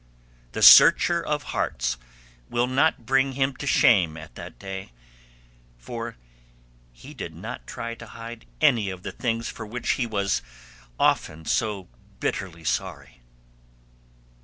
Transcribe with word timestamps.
The 0.53 0.63
Searcher 0.63 1.23
of 1.23 1.43
hearts 1.53 1.95
will 2.49 2.65
not 2.65 3.05
bring 3.05 3.33
him 3.33 3.55
to 3.57 3.67
shame 3.67 4.17
at 4.17 4.33
that 4.33 4.57
day, 4.57 4.93
for 5.77 6.17
he 6.91 7.13
did 7.13 7.35
not 7.35 7.67
try 7.67 7.93
to 7.93 8.07
hide 8.07 8.47
any 8.61 8.89
of 8.89 9.03
the 9.03 9.11
things 9.11 9.47
for 9.49 9.63
which 9.63 9.91
he 9.91 10.07
was 10.07 10.41
often 10.99 11.45
so 11.45 11.87
bitterly 12.19 12.63
sorry. 12.63 13.21